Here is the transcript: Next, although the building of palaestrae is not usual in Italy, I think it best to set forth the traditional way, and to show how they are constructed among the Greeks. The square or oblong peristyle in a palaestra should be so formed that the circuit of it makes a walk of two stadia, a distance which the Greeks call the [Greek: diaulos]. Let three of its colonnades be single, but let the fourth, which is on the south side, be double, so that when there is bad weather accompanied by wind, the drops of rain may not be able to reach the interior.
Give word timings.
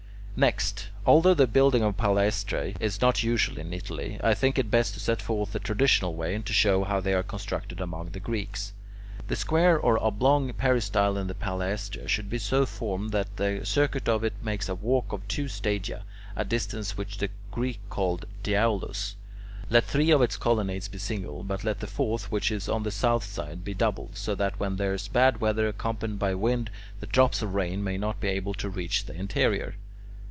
Next, 0.33 0.87
although 1.05 1.35
the 1.35 1.45
building 1.45 1.83
of 1.83 1.97
palaestrae 1.97 2.75
is 2.79 2.99
not 2.99 3.21
usual 3.21 3.59
in 3.59 3.73
Italy, 3.73 4.19
I 4.23 4.33
think 4.33 4.57
it 4.57 4.71
best 4.71 4.95
to 4.95 4.99
set 4.99 5.21
forth 5.21 5.51
the 5.51 5.59
traditional 5.59 6.15
way, 6.15 6.33
and 6.33 6.43
to 6.47 6.53
show 6.53 6.83
how 6.83 6.99
they 6.99 7.13
are 7.13 7.21
constructed 7.21 7.79
among 7.79 8.09
the 8.11 8.19
Greeks. 8.19 8.73
The 9.27 9.35
square 9.35 9.77
or 9.77 10.03
oblong 10.03 10.51
peristyle 10.53 11.15
in 11.17 11.29
a 11.29 11.35
palaestra 11.35 12.07
should 12.07 12.27
be 12.29 12.39
so 12.39 12.65
formed 12.65 13.11
that 13.11 13.35
the 13.37 13.59
circuit 13.65 14.09
of 14.09 14.23
it 14.23 14.33
makes 14.41 14.67
a 14.67 14.73
walk 14.73 15.11
of 15.13 15.27
two 15.27 15.47
stadia, 15.47 16.05
a 16.35 16.43
distance 16.45 16.97
which 16.97 17.17
the 17.19 17.29
Greeks 17.51 17.81
call 17.91 18.17
the 18.17 18.25
[Greek: 18.25 18.43
diaulos]. 18.57 19.15
Let 19.69 19.83
three 19.83 20.09
of 20.09 20.23
its 20.23 20.37
colonnades 20.37 20.87
be 20.87 20.97
single, 20.97 21.43
but 21.43 21.63
let 21.65 21.81
the 21.81 21.87
fourth, 21.87 22.31
which 22.31 22.49
is 22.51 22.67
on 22.67 22.81
the 22.81 22.89
south 22.89 23.25
side, 23.25 23.63
be 23.63 23.75
double, 23.75 24.09
so 24.15 24.33
that 24.35 24.59
when 24.59 24.77
there 24.77 24.93
is 24.95 25.07
bad 25.07 25.39
weather 25.41 25.67
accompanied 25.67 26.17
by 26.17 26.33
wind, 26.33 26.71
the 26.99 27.05
drops 27.07 27.43
of 27.43 27.53
rain 27.53 27.83
may 27.83 27.97
not 27.97 28.19
be 28.19 28.29
able 28.29 28.53
to 28.55 28.69
reach 28.69 29.05
the 29.05 29.13
interior. 29.13 29.75